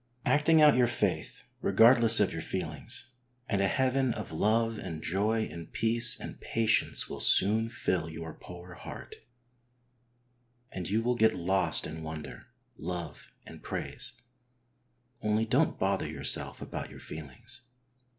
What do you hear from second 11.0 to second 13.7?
will get" lost in wonder, love and